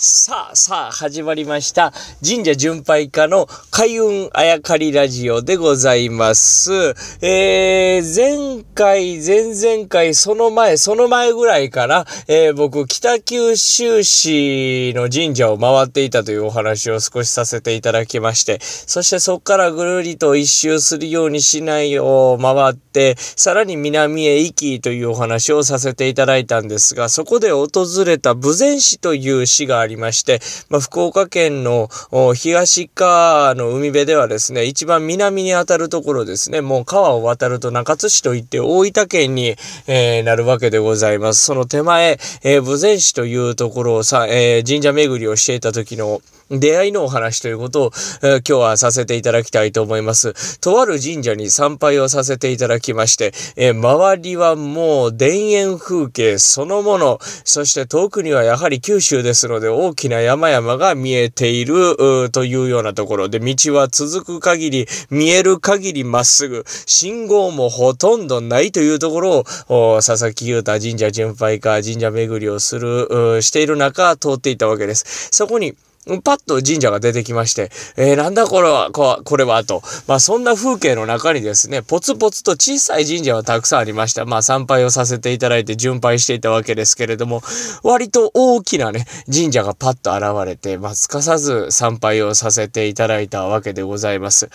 [0.00, 1.92] さあ、さあ、始まりました。
[2.24, 6.94] 神社巡拝家の開運あやかりラジオでございます。
[7.20, 27.68] えー、前回、前々回、その前、その前ぐらいから、えー、僕、北九州市の神社を回っていたというお話を少しさせていただきまして、そしてそこからぐるりと一周するように市内を回って、さらに南へ行きというお話をさせていただいたんですが、そこで訪
[28.06, 31.88] れた武前市という市がありりまして、まあ、福岡県の
[32.34, 39.56] 東川の海辺ではですね、一番南に当たるところですね、もう川を渡ると中津市といって大分県に、
[39.86, 41.44] えー、なるわけでございます。
[41.44, 47.90] その手前、えー、武前市というところをさ、えー、神社巡りをしていた時の出会いのお話ということを、
[48.22, 50.58] えー、今日はさせていただきたいと思います。
[50.60, 75.28] とある神社に参拝をさせていただきまして、えー、周りはもう田園風景そのもの、そして遠くにはやはり九州ですので大きな山々が見えているというようなところで、道は続く限り、見える限りまっすぐ、信号もほとんどないというところを、佐々木優太神社巡拝か、神社巡りをする、している中、通っていたわけです。
[75.30, 75.74] そこに、
[76.22, 79.82] パッと神社が出てきまして、えー、なんだこれは、これは、と。
[80.06, 84.24] まあ、そんな風景の中にですね、ポツポツと小さい神社はたくさんありました。
[84.24, 87.42] まあ、参拝をさせていただいて巡拝していたわけですけれども、
[87.82, 94.48] 割と大きなね、神社がパッと現れて、まあ、すかさず参拝をさせていただいたわけでございます。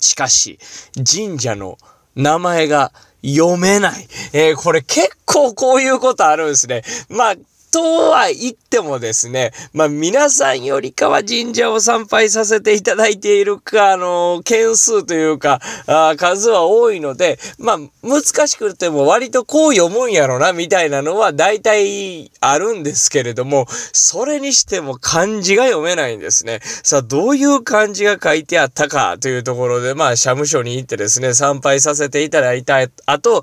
[0.00, 0.58] しかし、
[0.94, 1.78] 神社の
[2.14, 2.92] 名前が
[3.24, 4.08] 読めない。
[4.32, 6.82] えー、これ結構こういうことあるんですね。
[7.08, 7.34] まあ、
[7.70, 26.60] とは言ってもですね、まあ皆さんよりかは神社を参拝させていただいているか、あの、件数というか、あ数は多いので、まあ難しくても割とこう読むんやろな、みたいなのは大体あるんですけれども、それにしても漢字が読めないんですね。
[26.82, 33.42] さあ、どういう漢字が書いてあったかというところで、まあ社務所に行ってですね、参拝させていただいた後、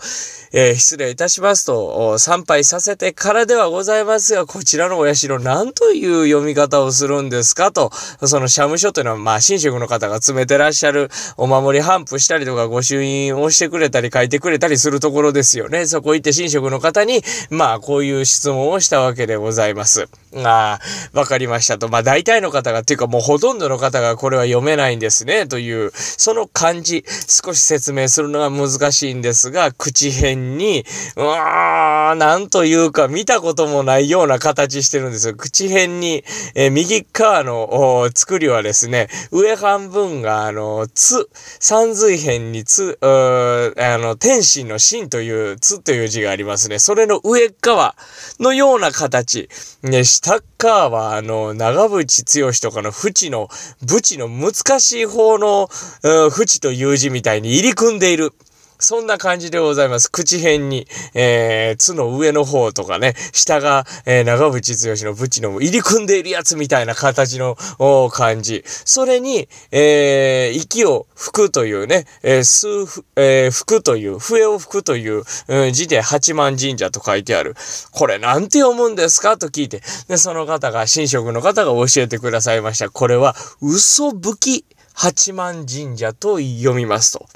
[0.51, 7.91] えー、失礼いたしますと、参拝させてからではございますますが、こちらのお社何という読み方をするんですかと、
[8.25, 15.85] その社務所というのは、まあ、神職の方が詰めてらっしゃるお守り頒布したりとか、御朱印をしてくれたり書いてくれたりするところですよね。
[15.85, 20.09] そこ行って神職の方に、まあ、こういう質問をしたわけでございます。
[20.35, 20.79] あ
[21.13, 21.87] あ、わかりましたと。
[21.87, 30.85] まあ、大体の方が、っていうかもうほとんどの方がこれは読めないんですね、という、その漢字、少し説明するのが難しいんですが、口辺に、
[31.15, 35.35] うわー、なんというか見たこともないような形してるんですよ。
[35.35, 36.23] 口辺に、
[36.55, 41.29] えー、右側の作りはですね、上半分が、あの、つ、
[41.59, 43.07] 三髄辺につ、あ
[43.97, 46.79] の、天心の心という、つという字がありますね。
[46.79, 47.95] それの上側
[48.39, 49.49] のような形。
[49.83, 53.49] ね、下側は、あの、長渕剛とかの淵の、
[53.85, 55.69] 淵の難しい方の、
[56.31, 58.33] 淵という字みたいに入り組んでいる。
[58.79, 60.11] そんな感じでございます。
[60.11, 67.57] 口辺に、えー、つの上の方とかね、下が、えー、長渕剛のブチの入り組んでいるやつみたいな形の
[68.11, 68.63] 感じ。
[68.65, 77.55] それに、えー、息を吹くというね、えー、吸う、えー、吹くという、笛を吹くという、うん、字で八幡神社と書いてある。
[77.91, 79.37] これなんて読むんですか？
[79.37, 82.89] と聞いて、で、その方が、神職の方が教えてくださいました。
[82.89, 87.27] これは、嘘吹き八幡神社と読みますと。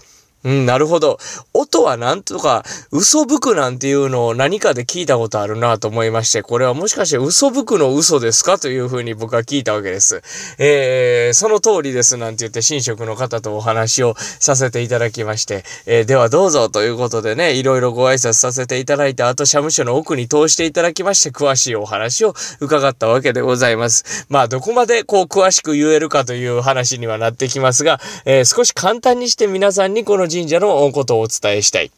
[0.44, 1.20] うん、なるほど。
[1.54, 10.22] 音はなんとか、嘘吹くなんていうのを何かで聞いたことあるなと思いまして、これはもしかして嘘吹くの嘘ですかというふうに僕は聞いたわけです。
[10.58, 24.26] えー、その通りですなんて言って、神職の方とお話をさせていただきまして、えー、ではどうぞということでね、いろいろご挨拶させていただいた後、社務所の奥に通していただきまして、詳しいお話を伺ったわけでございます。
[24.30, 31.92] まあ、どこまでこう詳しく言えるかという話にはなってきますが、えー、少し簡単にして皆さんにこの神社のことをお伝えしたい。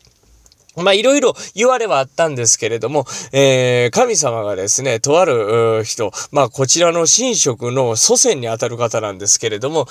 [0.75, 9.85] まあ、いろいろ言われはあったんですけれども、えー、神様がですね、とある人、まあ、こちらの神職の祖先にあたる方なんですけれども、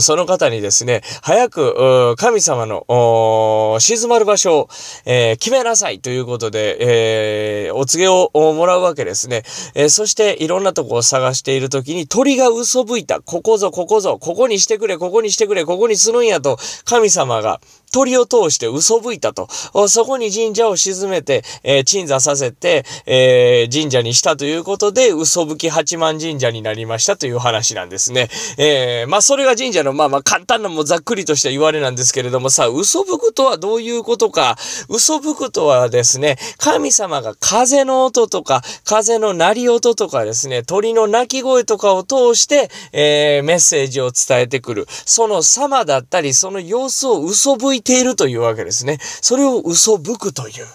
[0.00, 4.68] その方にですね、早く、神様の、静まる場所を、
[5.04, 9.42] えー、決めなさいということで、えー、お告げをもらうわけですね。
[9.74, 13.20] えー、そして、いろんなとこを探しているときに、鳥が嘘吹いた。
[13.20, 17.60] ここぞ、ここぞ、ここにしてくれ、ここにしてくれ、ここにするんやと、神様が、
[17.92, 19.48] 鳥を通して嘘吹いたと。
[19.88, 28.28] そこに神社を沈めて、えー、鎮座させて、えー、神社にしたということで、嘘吹き八幡神社になりましたという話なんですね。
[28.58, 34.56] えー、まあ、それが神社の、まあまあ、簡単なもざっくりとした言われなんですけれどもさ、嘘吹くとはどういうことか。
[34.88, 44.86] 嘘吹くとはですね、神様が風の音とか、風の鳴り音とかですね、鳥の鳴き声とかを通して、え、メッセージを伝えてくる。
[44.88, 48.98] その様だったり、その様子を嘘吹いているというわけですね。
[49.00, 50.66] それを嘘吹くという。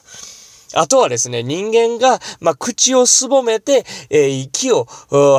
[0.74, 4.86] あとはですね、人間が、まあ、口をすぼめて、えー、息を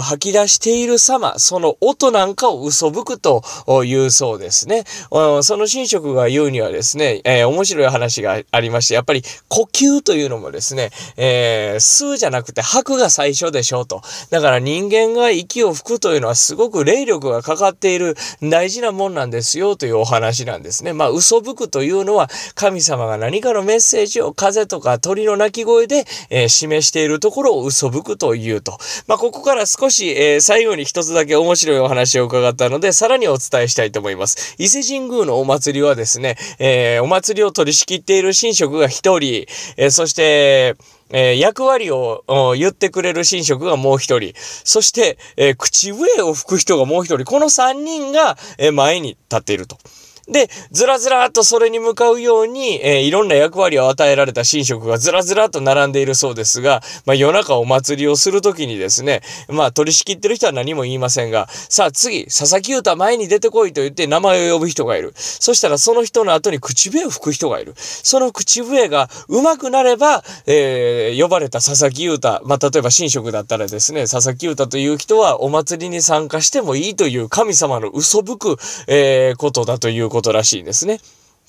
[0.01, 3.43] 吐き出している様、その音なんかを嘘吹くと
[3.85, 4.85] いうそうですね。
[5.11, 14.03] その神職が言うにはですね、えー、面白い話がありまして、やっぱり呼吸というのもですね、えー、吸うじゃなくて吐くが最初でしょうと。
[14.31, 20.93] だから人間が息を吹くというのはすごく霊力がかかっている大事なもんなんですよというお話なんですね。
[20.93, 28.79] まあ、嘘吹くというのは神様が何かのメッセージを風とか鳥の鳴き声で、えー、示しているところを嘘吹くというと。
[29.07, 34.55] まあ、ここから少し、えー、最後に一つだけ面白いお話を伺ったので、さらにお伝えしたいと思います。
[34.59, 40.77] 伊勢神宮のお祭りはですね、えー、お祭りを取り仕切っている神職が一人、えそして、
[41.11, 42.25] えー、役割を
[42.57, 44.33] 言ってくれる神職がもう一人。
[44.37, 47.25] そして、えー、口笛を吹く人がもう一人。
[47.25, 49.79] この三人が、えー、前に立っていると。
[50.29, 65.15] で、ずらずらっとそれに向かうように、えー、いろんな役割を与えられた神職がずらずらっと並んでいるそうですが、まあ夜中お祭りをするときにですね、まあ取り仕切ってる人は何も言いませんが、さあ次、佐々木歌前に出てこいと言って名前を呼ぶ人がいる。
[65.17, 67.73] そしたらその人の後に口笛を吹く人がいる。
[67.77, 78.57] その口笛が上手くなれば、えー、呼ばれた佐々木歌、まあ例えば神職だったらですね、佐々木歌という人はお祭りに参加してもいいという神様の嘘吹く、
[78.89, 81.01] えー、ことだということことらしいですね。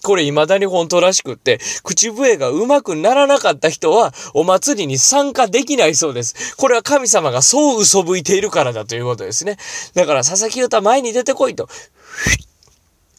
[0.03, 6.55] これ未だに本当らしくって、口笛が上手くならなかった人はお祭りに参加できないそうです。
[6.55, 9.57] これは神様がそう嘘吹いているからだということですね。
[9.95, 11.67] だから佐々木歌前に出てこいと。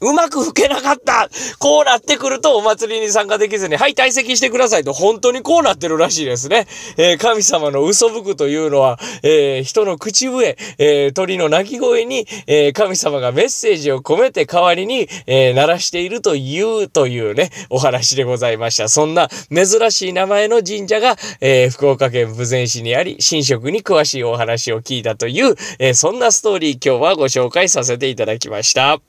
[0.01, 6.67] うまく吹けなかったこうなってくるとお祭りに参加できずに、はい、退席してくださいと、本当にこうなってるらしいですね。
[6.97, 18.89] えー、神様の嘘吹くというのは、えー、人の口笛、えー、鳥の鳴き声に、え神様がメッセージを込めて代わりに、え鳴らしているというというね、お話でございました。
[18.89, 29.01] そんな珍しい名前の神社が、え福岡県豊前市にあり、神職に詳しいお話を聞いたという、えそんなストーリー今日はご紹介させていただきました。